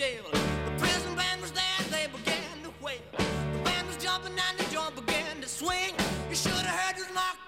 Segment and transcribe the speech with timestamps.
[0.00, 0.06] The
[3.64, 4.56] band was jumping and
[4.96, 5.92] began to swing.
[6.30, 7.40] You should have heard out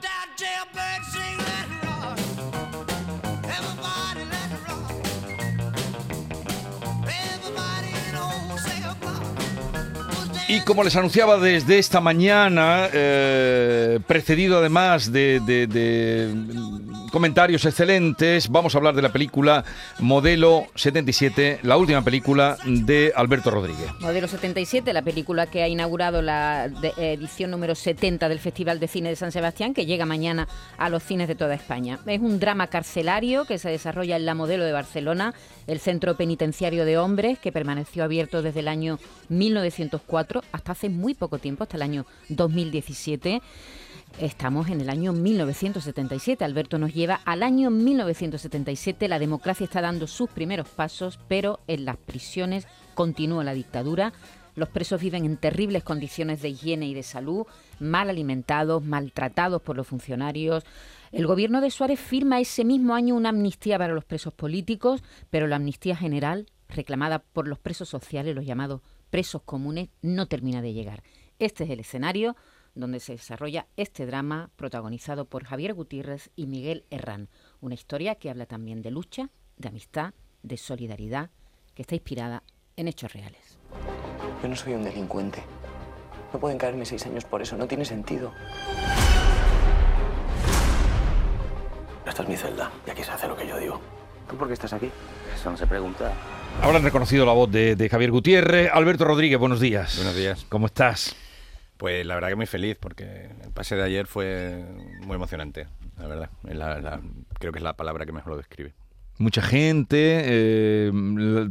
[10.48, 15.40] Y como les anunciaba desde esta mañana, eh, precedido además de,
[17.12, 19.65] comentarios excelentes, vamos a hablar de la película
[20.01, 23.87] Modelo 77, la última película de Alberto Rodríguez.
[24.01, 29.11] Modelo 77, la película que ha inaugurado la edición número 70 del Festival de Cine
[29.11, 30.48] de San Sebastián, que llega mañana
[30.79, 31.98] a los cines de toda España.
[32.07, 35.35] Es un drama carcelario que se desarrolla en la Modelo de Barcelona,
[35.66, 38.98] el centro penitenciario de hombres que permaneció abierto desde el año
[39.29, 43.41] 1904 hasta hace muy poco tiempo, hasta el año 2017.
[44.21, 46.45] Estamos en el año 1977.
[46.45, 49.09] Alberto nos lleva al año 1977.
[49.09, 54.13] La democracia está dando sus primeros pasos, pero en las prisiones continúa la dictadura.
[54.55, 57.46] Los presos viven en terribles condiciones de higiene y de salud,
[57.83, 60.65] mal alimentados, maltratados por los funcionarios.
[61.11, 65.47] El gobierno de Suárez firma ese mismo año una amnistía para los presos políticos, pero
[65.47, 68.80] la amnistía general, reclamada por los presos sociales, los llamados
[69.11, 71.02] presos comunes, no termina de llegar.
[71.39, 72.36] Este es el escenario
[72.74, 77.28] donde se desarrolla este drama protagonizado por Javier Gutiérrez y Miguel Herrán.
[77.61, 81.30] Una historia que habla también de lucha, de amistad, de solidaridad,
[81.74, 82.42] que está inspirada
[82.77, 83.58] en hechos reales.
[84.42, 85.42] Yo no soy un delincuente.
[86.33, 88.33] No pueden caerme seis años por eso, no tiene sentido.
[92.06, 93.80] Esta es mi celda y aquí se hace lo que yo digo.
[94.28, 94.91] ¿Tú por qué estás aquí?
[95.34, 96.12] Eso no se pregunta.
[96.62, 98.70] Habrán reconocido la voz de, de Javier Gutiérrez.
[98.72, 99.97] Alberto Rodríguez, buenos días.
[99.97, 100.44] Buenos días.
[100.48, 101.16] ¿Cómo estás?
[101.77, 104.64] Pues la verdad que muy feliz porque el pase de ayer fue
[105.05, 105.67] muy emocionante,
[105.98, 106.30] la verdad.
[106.46, 107.00] Es la- la-
[107.39, 108.72] creo que es la palabra que mejor lo describe.
[109.22, 110.90] Mucha gente eh,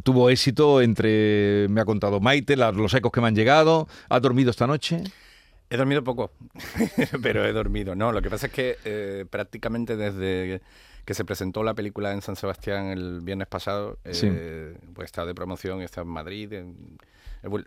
[0.04, 3.88] tuvo éxito entre, me ha contado Maite, los ecos que me han llegado.
[4.10, 5.04] ¿Has dormido esta noche?
[5.70, 6.32] He dormido poco,
[7.24, 7.96] pero he dormido.
[7.96, 10.62] No, lo que pasa es que eh, prácticamente desde
[11.06, 14.28] que se presentó la película en San Sebastián el viernes pasado, eh, Sí.
[14.94, 16.52] pues he estado de promoción, he estado en Madrid.
[16.52, 16.76] en-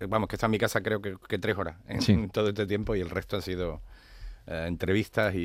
[0.09, 2.28] vamos, que estado en mi casa creo que, que tres horas en Sí.
[2.32, 3.81] todo este tiempo y el resto han sido
[4.47, 5.38] eh, entrevistas y,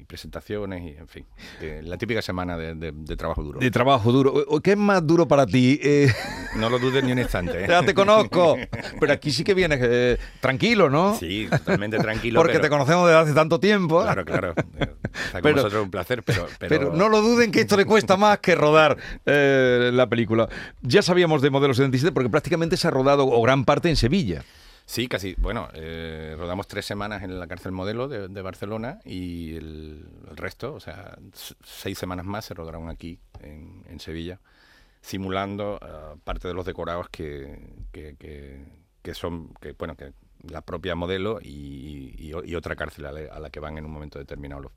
[0.00, 1.24] y presentaciones y, en fin,
[1.60, 3.60] eh, la típica semana de, de- de trabajo duro.
[3.60, 4.34] De trabajo duro.
[4.62, 5.78] ¿Qué es más duro para ti?
[5.82, 6.12] Eh,
[6.56, 7.64] No lo dudes ni un instante.
[7.64, 7.66] ¿eh?
[7.66, 8.58] ya te conozco.
[9.00, 11.16] Pero aquí sí que vienes eh, tranquilo, ¿no?
[11.18, 12.38] Sí, totalmente tranquilo.
[12.40, 14.02] Porque pero- te conocemos desde hace tanto tiempo.
[14.02, 14.54] Claro, claro.
[15.12, 17.76] Estar con Pero- vosotros es un placer, pero, pero, Pero no lo duden que esto
[17.78, 20.48] le cuesta más que rodar eh, la película.
[20.82, 24.42] Ya sabíamos de Modelo 77 porque prácticamente se ha rodado, o gran parte, en Sevilla.
[24.92, 25.34] Sí, casi.
[25.38, 30.36] Bueno, eh, rodamos tres semanas en la cárcel modelo de, de Barcelona y el, el
[30.36, 31.16] resto, o sea,
[31.64, 34.38] seis semanas más se rodaron aquí en, en Sevilla,
[35.00, 37.58] simulando eh, parte de los decorados que,
[37.90, 40.12] que, que- que son, que bueno, que
[40.48, 43.86] la propia modelo y, y- y otra cárcel a la, a la que van en
[43.86, 44.72] un momento determinado los,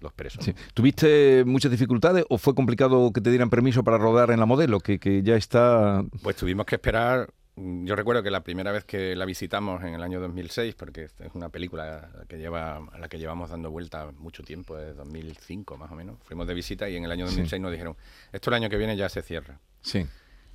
[0.00, 0.44] los presos.
[0.44, 0.54] Sí.
[0.74, 4.78] ¿Tuviste muchas dificultades o fue complicado que te dieran permiso para rodar en la modelo?
[4.80, 6.04] Que, que ya está.
[6.22, 7.30] Pues tuvimos que esperar.
[7.56, 11.04] Mm, Yo recuerdo que la primera vez que la visitamos en el año 2006, porque
[11.04, 15.76] es una película que lleva, a la que llevamos dando vuelta mucho tiempo, desde 2005
[15.76, 16.18] más o menos.
[16.24, 17.96] Fuimos de visita y en el año 2006 nos dijeron,
[18.32, 19.58] esto el año que viene ya se cierra.
[19.82, 20.06] Sí.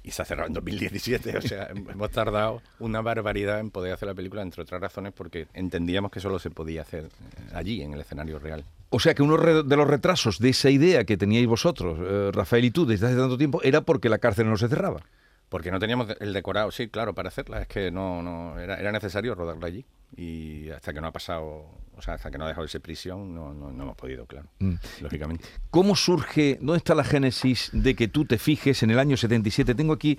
[0.02, 4.08] Y se ha cerrado en 2017, o sea, hemos tardado una barbaridad en poder hacer
[4.08, 7.94] la película, entre otras razones, porque entendíamos que solo se podía hacer eh, allí, en
[7.94, 8.64] el escenario real.
[8.92, 12.66] O sea que uno de los retrasos de esa idea que teníais vosotros, eh, Rafael
[12.66, 15.02] y tú, desde hace tanto tiempo, era porque la cárcel no se cerraba.
[15.50, 17.62] Porque no teníamos el decorado, sí, claro, para hacerla.
[17.62, 19.86] Es que no, no era, era necesario rodarla allí.
[20.18, 21.66] Y hasta que no ha pasado,
[21.96, 24.48] o sea, hasta que no ha dejado esa prisión, no, no, no hemos podido, claro,
[24.60, 24.74] Mm.
[25.02, 25.46] lógicamente.
[25.70, 29.76] ¿Cómo surge, dónde está la génesis de que tú te fijes en el año 77?
[29.76, 30.18] Tengo aquí,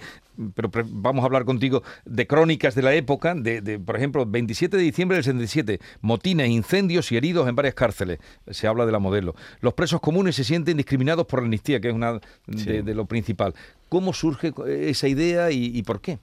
[0.55, 4.77] pero vamos a hablar contigo de crónicas de la época, de, de, por ejemplo, 27
[4.77, 8.21] de diciembre del 77, motines, incendios y heridos en varias cárceles.
[8.49, 9.35] Se habla de la modelo.
[9.61, 12.21] Los presos comunes se sienten discriminados por la amnistía, que es una de,
[12.57, 12.81] Sí.
[12.83, 13.55] de lo principal.
[13.89, 14.53] ¿Cómo surge
[14.89, 16.19] esa idea y, y por qué?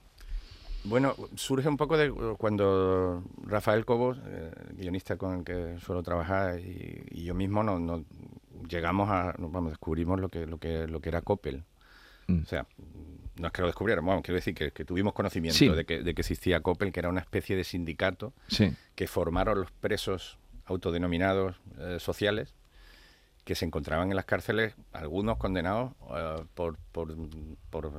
[0.84, 6.60] Bueno, surge un poco de cuando Rafael Cobos, eh, guionista con el que suelo trabajar,
[6.60, 8.06] y, y yo mismo no, no
[8.70, 11.64] llegamos a, vamos, descubrimos lo que, lo que, lo que era Coppel.
[12.28, 12.42] Mm.
[12.42, 12.66] O sea,
[13.38, 15.68] no es que lo descubriéramos, vamos, quiero decir que, que tuvimos conocimiento Sí.
[15.68, 18.74] de, que, de que existía Coppel, que era una especie de sindicato Sí.
[18.96, 22.54] que formaron los presos autodenominados eh, sociales
[23.44, 27.16] que se encontraban en las cárceles, algunos condenados eh, por, por,
[27.70, 27.92] por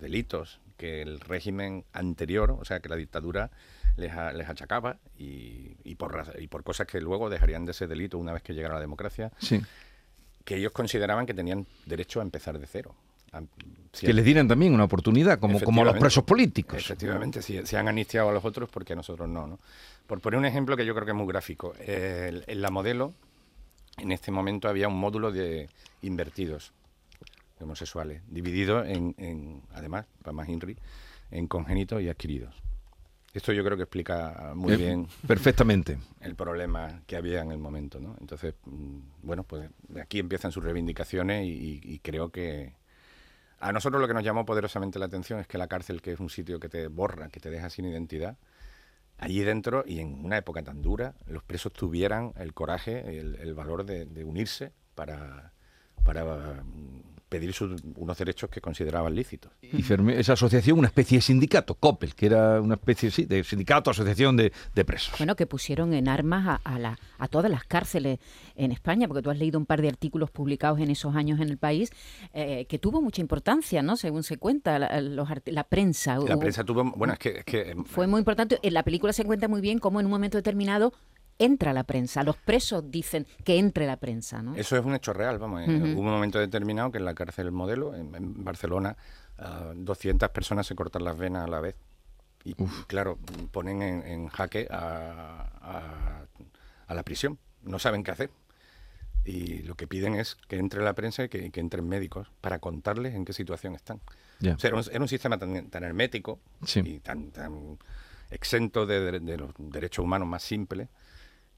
[0.00, 3.50] delitos que el régimen anterior, o sea, que la dictadura
[3.96, 7.88] les, a- les achacaba y, y por, y por cosas que luego dejarían de ser
[7.88, 9.60] delito una vez que llegara la democracia, Sí.
[10.44, 12.94] que ellos consideraban que tenían derecho a empezar de cero.
[13.32, 13.42] a-
[13.92, 16.78] si- Que les dieran también una oportunidad, como, como a los presos políticos.
[16.78, 19.58] Efectivamente, si, si han anistiado a los otros, porque a nosotros no, ¿no?
[20.06, 21.72] Por poner un ejemplo que yo creo que es muy gráfico.
[21.78, 23.12] en la modelo,
[23.98, 25.68] en este momento había un módulo de
[26.02, 26.72] invertidos
[27.60, 30.76] homosexuales, dividido en, en, además, para más Inri,
[31.30, 32.54] en congénitos y adquiridos.
[33.32, 35.98] Esto yo creo que explica muy Eh, bien Perfectamente.
[36.20, 38.16] el problema que había en el momento, ¿no?
[38.20, 39.68] Entonces, mm, bueno, pues
[40.00, 42.74] aquí empiezan sus reivindicaciones y, creo que
[43.58, 46.20] a nosotros lo que nos llamó poderosamente la atención es que la cárcel, que es
[46.20, 48.36] un sitio que te borra, que te deja sin identidad,
[49.18, 53.54] allí dentro y en una época tan dura, los presos tuvieran el coraje, el, el
[53.54, 55.52] valor de, de unirse para,
[56.04, 59.50] para mm, pedir sus- unos derechos que consideraban lícitos.
[59.60, 63.42] Y Fermé- esa asociación, una especie de sindicato, COPEL, que era una especie sí, de
[63.42, 65.14] sindicato, asociación de, de presos.
[65.18, 68.18] Bueno, que pusieron en armas a, a la- a todas las cárceles
[68.54, 71.48] en España, porque tú has leído un par de artículos publicados en esos años en
[71.48, 71.90] el país,
[72.34, 73.96] eh, que tuvo mucha importancia, ¿no?
[73.96, 76.14] Según se cuenta, la, los la prensa.
[76.14, 78.58] La hubo- prensa tuvo, bueno, es que, es que Fue muy importante.
[78.62, 80.92] En la película se cuenta muy bien cómo en un momento determinado
[81.38, 82.22] entra la prensa.
[82.22, 84.54] Los presos dicen que entre la prensa, ¿no?
[84.54, 85.62] Eso es un hecho real, vamos.
[85.62, 85.74] Ujú.
[85.74, 88.96] Hubo un momento determinado que en la cárcel modelo, en, en Barcelona,
[89.38, 91.74] ah, 200 personas se cortan las venas a la vez.
[92.44, 92.54] Y
[92.86, 93.18] claro,
[93.52, 96.26] ponen en, en jaque a, a-
[96.86, 97.38] a la prisión.
[97.62, 98.30] No saben qué hacer.
[99.24, 102.58] Y lo que piden es que entre la prensa y que, que entren médicos para
[102.58, 103.96] contarles en qué situación están.
[104.42, 106.80] O sea, era, un, era un sistema tan, tan hermético Sí.
[106.84, 107.78] y tan, tan
[108.30, 110.88] exento de, de- de los derechos humanos más simples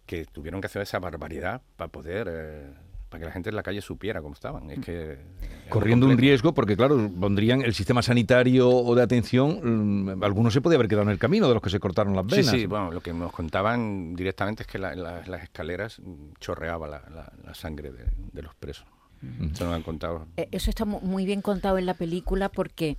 [0.07, 2.73] que tuvieron que hacer esa barbaridad para poder, eh,
[3.09, 4.71] para que la gente en la calle supiera cómo estaban.
[4.71, 5.19] Es que
[5.69, 9.61] Corriendo un riesgo, porque claro, pondrían el sistema sanitario o de atención,
[10.15, 12.25] mm, algunos se podía haber quedado en el camino de los que se cortaron las
[12.27, 12.47] venas.
[12.47, 16.87] sí, bueno, lo que nos contaban directamente es que la- la- las escaleras mm, chorreaba
[16.87, 18.87] la, la- la sangre de, de los presos.
[19.55, 20.27] Se nos han contado.
[20.37, 22.97] Eh, Eso está mu- muy bien contado en la película porque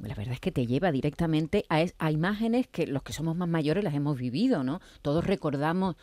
[0.00, 3.36] la verdad es que te lleva directamente a, es- a imágenes que los que somos
[3.36, 4.80] más mayores las hemos vivido, ¿no?
[5.02, 5.96] Todos recordamos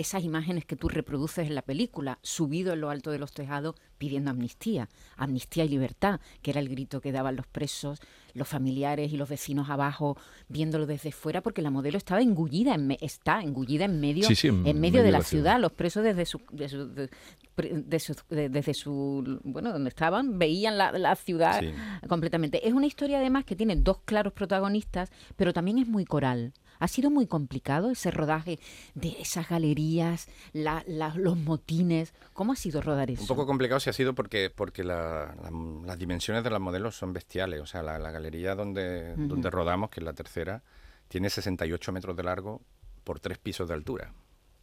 [0.00, 3.74] esas imágenes que tú reproduces en la película, subido en lo alto de los tejados
[3.98, 8.00] pidiendo amnistía, amnistía y libertad, que era el grito que daban los presos,
[8.32, 10.16] los familiares y los vecinos abajo
[10.48, 14.34] viéndolo desde fuera, porque la modelo estaba engullida, en me- está engullida en medio, Sí,
[14.34, 15.60] sí, en medio de la ciudad.
[15.60, 20.78] Los presos desde su, de su- de- su- de- desde su bueno donde estaban veían
[20.78, 21.72] la, la ciudad Sí.
[22.08, 22.66] completamente.
[22.66, 26.54] Es una historia además que tiene dos claros protagonistas, pero también es muy coral.
[26.80, 28.58] Ha sido muy complicado ese rodaje
[28.94, 32.12] de esas galerías, la- la- los motines.
[32.32, 33.22] ¿Cómo ha sido rodar eso?
[33.22, 35.52] Un poco complicado si ha sido porque, porque la- la-
[35.86, 37.60] las dimensiones de las modelos son bestiales.
[37.60, 40.62] O sea, la, la galería donde, donde rodamos, que es la tercera,
[41.08, 42.60] tiene 68 metros de largo
[43.04, 44.12] por tres pisos de altura.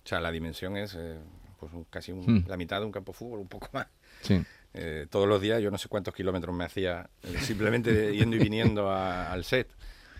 [0.03, 1.19] O sea, la dimensión es eh,
[1.59, 2.45] pues un- casi un- Hmm.
[2.47, 3.87] la mitad de un campo de fútbol, un poco más.
[4.21, 4.41] Sí.
[4.73, 8.39] Eh, todos los días, yo no sé cuántos kilómetros me hacía eh, simplemente yendo y
[8.39, 9.69] viniendo a- al set.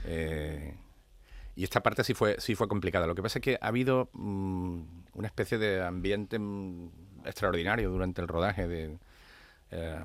[0.06, 0.76] Eh,
[1.58, 3.08] y esta parte sí fue, sí fue complicada.
[3.08, 4.82] Lo que pasa es que ha habido mm,
[5.16, 6.92] una especie de ambiente mm,
[7.26, 8.68] extraordinario durante el rodaje.
[8.68, 8.98] De,
[9.72, 10.04] eh,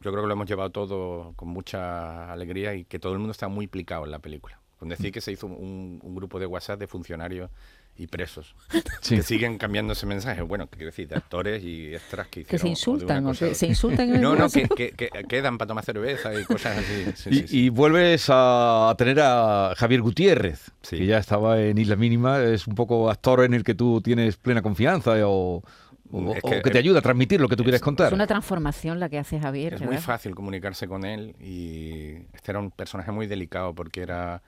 [0.00, 3.32] yo creo que lo hemos llevado todo con mucha alegría y que todo el mundo
[3.32, 4.60] está muy implicado en la película.
[4.78, 7.50] Con decir que se hizo un, un grupo de WhatsApp de funcionarios
[7.96, 8.54] y presos
[9.02, 9.16] Sí.
[9.16, 10.40] que siguen cambiando ese mensaje.
[10.42, 11.08] Bueno, ¿qué quiero decir?
[11.08, 12.76] De actores y extras que que hicieron.
[12.76, 15.68] se o de insultan, o que se insultan no, no, que, que- que quedan para
[15.68, 17.04] tomar cerveza y cosas así.
[17.16, 17.58] Sí, y, sí, sí.
[17.64, 20.96] y vuelves a tener a Javier Gutiérrez, Sí.
[20.98, 24.36] que ya estaba en Isla Mínima, es un poco actor en el que tú tienes
[24.36, 25.62] plena confianza o,
[26.10, 28.06] o- Es o que- que, te ayuda a transmitir lo que tú quieres contar.
[28.08, 29.74] Es una transformación la que hace Javier.
[29.74, 29.92] Es ¿verdad?
[29.94, 34.42] muy fácil comunicarse con él y este era un personaje muy delicado porque era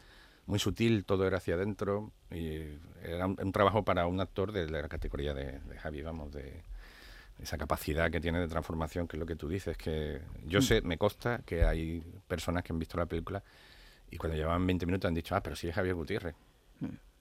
[0.46, 4.68] muy sutil, todo era hacia adentro y era un, un trabajo para un actor de
[4.70, 6.62] la categoría de, de Javi, vamos, de
[7.38, 10.82] esa capacidad que tiene de transformación, que es lo que tú dices, que yo sé,
[10.82, 13.42] me consta que hay personas que han visto la película
[14.10, 16.34] y cuando llevaban 20 minutos han dicho, ah, pero sí es Javier Gutiérrez,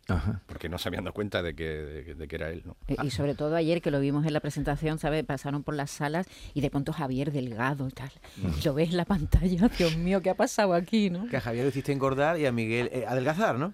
[0.09, 0.41] Ajá.
[0.47, 2.75] porque no se habían dado cuenta de que, de, de que era él, ¿no?
[2.87, 5.23] Eh, Y sobre todo ayer que lo vimos en la presentación, ¿sabes?
[5.23, 8.11] Pasaron por las salas y de pronto Javier delgado y tal.
[8.37, 11.27] Y lo ves en la pantalla, Dios mío, ¿qué ha pasado aquí, no?
[11.29, 13.73] Que a Javier lo hiciste engordar y a Miguel eh, adelgazar, ¿no?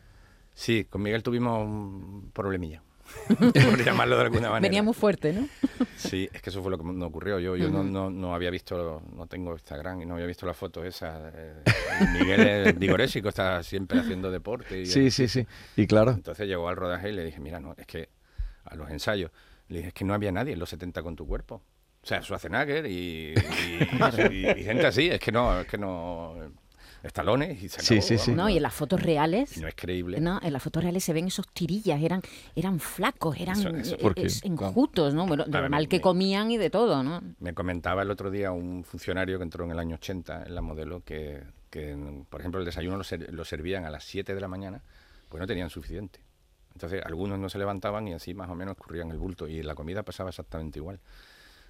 [0.54, 2.84] Sí, con Miguel tuvimos un problemilla,
[3.38, 4.62] por llamarlo de alguna manera.
[4.70, 5.48] Venía muy fuerte, ¿no?
[5.96, 7.40] Sí, es que eso fue lo que me ocurrió.
[7.40, 10.54] Yo, yo no, no, no había visto, no tengo Instagram y no había visto la
[10.54, 11.32] foto esa.
[11.34, 11.54] eh,
[12.20, 14.82] Miguel es vigorésico, está siempre haciendo deporte.
[14.82, 15.46] Y, Sí, sí, sí.
[15.76, 18.10] Y claro, Entonces llegó al rodaje y le dije, mira, no, es que
[18.66, 19.32] a los ensayos,
[19.68, 21.62] le dije, es que no había nadie en los 70 con tu cuerpo.
[22.02, 23.80] O sea, Schwarzenegger y, y,
[24.32, 26.34] y- y gente así, es que no, es que no...
[27.04, 28.32] estalones y se acabó, sí, sí.
[28.32, 28.44] vamos.
[28.44, 29.58] No, y en las fotos reales.
[29.58, 30.20] Y no es creíble.
[30.20, 32.22] No, en las fotos reales se ven esos tirillas, eran,
[32.56, 35.26] eran flacos, eran Eso- eso- eh, enjutos, ¿no?
[35.28, 37.22] Bueno, de Claro, lo mal me- que comían y de todo, ¿no?
[37.40, 40.62] Me comentaba el otro día un funcionario que entró en el año 80 en la
[40.62, 41.96] modelo que, que,
[42.30, 44.82] por ejemplo, el desayuno lo, ser- lo servían a las 7 de la mañana,
[45.30, 46.20] pues no tenían suficiente.
[46.74, 49.48] Entonces, algunos no se levantaban y así más o menos escurrían el bulto.
[49.48, 51.00] Y la comida pasaba exactamente igual.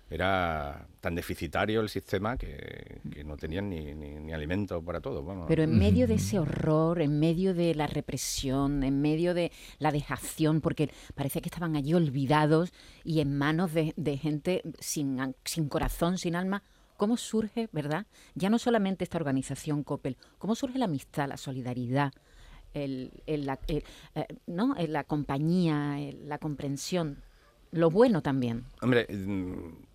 [0.09, 5.23] Era tan deficitario el sistema que, que no tenían ni, ni, ni alimento para todo.
[5.23, 5.45] Vamos.
[5.47, 9.91] Pero en medio de ese horror, en medio de la represión, en medio de la
[9.91, 12.73] dejación, porque parece que estaban allí olvidados
[13.03, 16.63] y en manos de, de gente sin, sin corazón, sin alma,
[16.97, 18.07] ¿cómo surge, verdad?
[18.33, 22.11] Ya no solamente esta organización Coppel, ¿cómo surge la amistad, la solidaridad,
[22.73, 23.83] el, el- la, el,
[24.15, 24.75] eh, ¿no?
[24.75, 27.21] El- la compañía, el- la comprensión?
[27.71, 28.65] Lo bueno también.
[28.81, 29.88] Hombre, mm,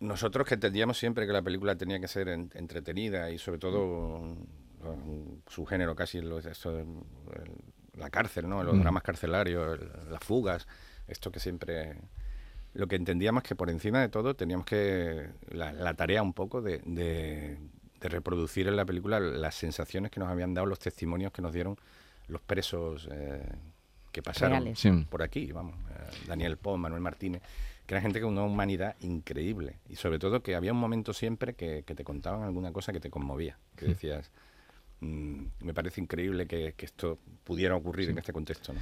[0.00, 4.18] nosotros que entendíamos siempre que la película tenía que ser en- entretenida y sobre todo
[4.20, 8.62] mm, su género casi lo- esto de, el- la cárcel, ¿no?
[8.62, 10.66] Los dramas carcelarios, el- las fugas,
[11.08, 11.96] esto que siempre
[12.74, 16.62] lo que entendíamos que por encima de todo teníamos que la, la tarea un poco
[16.62, 17.58] de, de-
[18.00, 21.52] de reproducir en la película las sensaciones que nos habían dado los testimonios que nos
[21.52, 21.76] dieron
[22.28, 23.42] los presos eh,
[24.12, 24.58] que pasaron.
[24.76, 25.06] Sí.
[25.10, 27.42] por aquí, vamos, eh, Daniel Pons, Manuel Martínez,
[27.88, 31.54] que era gente con una humanidad increíble y sobre todo que había un momento siempre
[31.54, 34.30] que, que te contaban alguna cosa que te conmovía, que decías,
[35.00, 38.74] "Mm, me parece increíble que, que esto pudiera ocurrir en este contexto.
[38.74, 38.80] ¿no?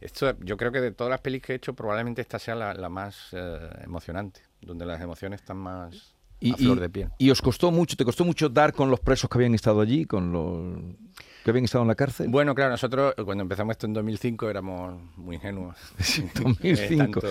[0.00, 2.74] Esto, yo creo que de todas las pelis que he hecho, probablemente esta sea la,
[2.74, 6.13] la más eh, emocionante, donde las emociones están más
[6.52, 7.08] a flor de piel.
[7.18, 10.04] y os costó mucho, te costó mucho dar con los presos que habían estado allí,
[10.04, 10.96] con los
[11.44, 12.28] que habían estado en la cárcel.
[12.28, 15.76] Bueno, claro, nosotros cuando empezamos esto en 2005 éramos muy ingenuos.
[15.98, 17.20] Sí, Eh, 2005.
[17.20, 17.28] tanto,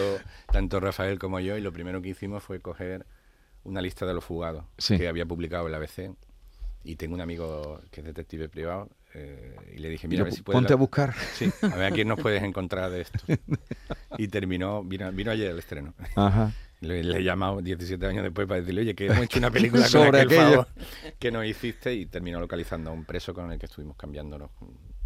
[0.51, 3.05] tanto Rafael como yo, y lo primero que hicimos fue coger
[3.63, 4.98] una lista de los fugados Sí.
[4.98, 6.12] que había publicado el ABC.
[6.86, 10.34] Y tengo un amigo que es detective privado eh, y le dije, mira, a ver
[10.34, 10.58] si puedes...
[10.58, 11.13] ponte a buscar.
[11.34, 13.20] Sí, a ver a quién nos puedes encontrar de esto.
[14.17, 15.93] Y terminó, vino, vino ayer el estreno.
[16.15, 16.51] Ajá.
[16.88, 20.12] Le, he llamado 17 años después para decirle, oye, que hemos hecho una película Sobre
[20.12, 20.63] con aquel aquello.
[20.63, 20.68] favor
[21.20, 24.52] que nos hiciste y terminó localizando a un preso con el que estuvimos cambiándonos.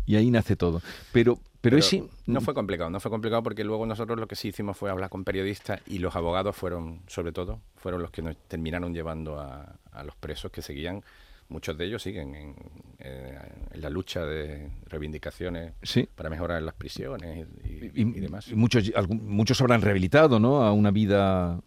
[0.06, 0.82] Y ahí nace todo.
[1.12, 2.04] Pero, pero, Pero ese...
[2.26, 5.10] no fue complicado, no fue complicado porque luego nosotros lo que sí hicimos fue hablar
[5.10, 9.78] con periodistas y los abogados fueron, sobre todo, fueron los que nos terminaron llevando a,
[9.92, 11.04] a los presos que seguían,
[11.50, 12.56] muchos de ellos siguen en,
[13.00, 13.38] eh,
[13.72, 16.08] en la lucha de reivindicaciones Sí.
[16.16, 18.48] para mejorar las prisiones y, y- Y, y demás.
[18.50, 20.64] y muchos, muchos habrán rehabilitado, ¿no?
[20.64, 21.60] A una vida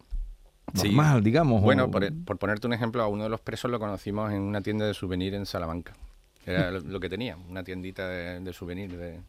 [0.75, 0.89] Sí.
[0.89, 1.63] normal, digamos.
[1.63, 4.41] Bueno, o- por, por ponerte un ejemplo, a uno de los presos lo conocimos en
[4.43, 5.95] una tienda de souvenir en Salamanca.
[6.47, 8.97] Era lo, lo que tenía, una tiendita de, de souvenir.
[8.97, 9.21] De...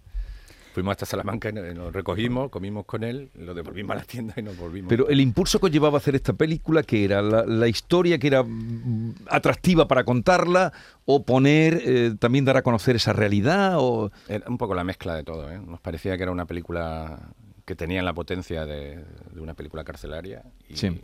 [0.73, 4.41] Fuimos hasta Salamanca, y nos recogimos, comimos con él, lo devolvimos a la tienda y
[4.41, 4.87] nos volvimos.
[4.89, 8.27] Pero el impulso que llevaba a hacer esta película, que era la, la historia que
[8.27, 10.71] era mm, atractiva para contarla,
[11.05, 15.15] o poner, eh, también dar a conocer esa realidad, o Era un poco la mezcla
[15.15, 15.51] de todo.
[15.51, 15.59] ¿eh?
[15.59, 17.19] Nos parecía que era una película
[17.65, 20.43] que tenía la potencia de, de una película carcelaria.
[20.69, 21.01] Y, Sí.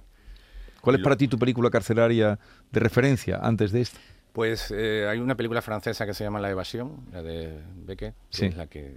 [0.81, 2.39] ¿cuál es para ti tu película carcelaria
[2.71, 3.99] de referencia antes de esta?
[4.31, 8.37] Pues eh, hay una película francesa que se llama La Evasión, la de Beckett, que
[8.37, 8.45] Sí.
[8.45, 8.95] es la que,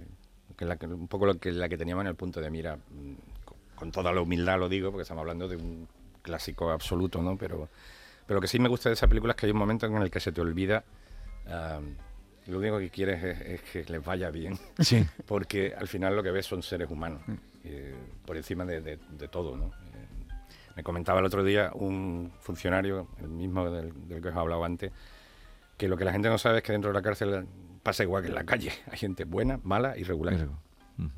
[0.61, 3.13] que la un poco lo que, la que teníamos en el punto de mira, mm,
[3.75, 5.87] con, toda la humildad lo digo, porque estamos hablando de un
[6.21, 7.35] clásico absoluto, ¿no?
[7.35, 7.67] Pero,
[8.27, 9.95] pero lo que sí me gusta de esa película es que hay un momento en
[9.97, 10.83] el que se te olvida,
[11.47, 11.79] ah,
[12.45, 15.03] lo único que quieres es, es que les vaya bien, Sí.
[15.25, 17.21] porque al final lo que ves son seres humanos,
[17.63, 19.65] eh, por encima de, de- de todo, ¿no?
[19.65, 20.07] Eh,
[20.75, 24.63] me comentaba el otro día un funcionario, el mismo del, del que os he hablado
[24.63, 24.91] antes,
[25.75, 27.47] que lo que la gente no sabe es que dentro de la cárcel
[27.83, 28.71] pasa igual que en la calle.
[28.91, 30.35] Hay gente buena, mala y regular.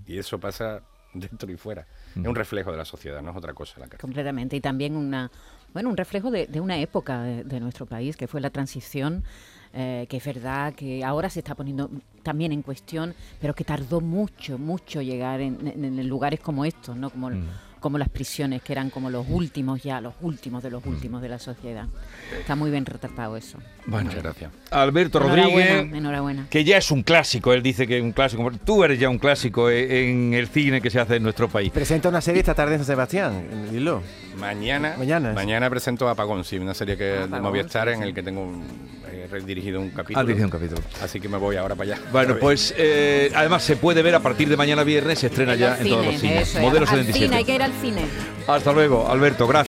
[0.05, 0.81] Y eso pasa
[1.13, 1.85] dentro y fuera.
[2.11, 3.99] Es un reflejo de la sociedad, no es otra cosa la cárcel.
[4.01, 4.55] Completamente.
[4.55, 5.29] Y también una,
[5.73, 9.23] bueno, un reflejo de, de una época de, de nuestro país, que fue la transición,
[9.73, 11.89] eh, que es verdad que ahora se está poniendo
[12.21, 16.95] también en cuestión, pero que tardó mucho, mucho llegar en, en- en lugares como estos,
[16.95, 17.09] ¿no?
[17.09, 17.47] Como, Mm.
[17.83, 20.73] Como las prisiones, que eran como los últimos ya, los últimos de Mm.
[20.73, 21.85] los últimos de la sociedad.
[22.39, 23.59] Está muy bien retratado eso.
[23.85, 24.51] Bueno, Muchas gracias.
[24.71, 26.47] Alberto Rodríguez, enhorabuena.
[26.49, 28.49] que ya es un clásico, él dice que es un clásico.
[28.65, 31.71] Tú eres ya un clásico eh, en el cine que se hace en nuestro país.
[31.71, 34.01] Presenta una serie esta tarde en San Sebastián, dilo.
[34.37, 35.69] Mañana, Mañana.
[35.69, 38.07] presento Apagón, sí, una serie que de Apagón, Movistar sí, en sí.
[38.07, 38.63] el que tengo un,
[39.11, 40.19] eh, redirigido un capítulo.
[40.19, 40.81] Ah, dirigido un capítulo.
[41.03, 42.01] Así que me voy ahora para allá.
[42.11, 45.77] Bueno, pues eh, además se puede ver a partir de mañana viernes, se estrena ya
[45.77, 46.49] en todos los cine, cines.
[46.49, 47.45] eso es, Modelo al cine, hay 77.
[47.45, 48.05] que ir al cine.
[48.47, 49.61] Hasta luego, Alberto, gracias.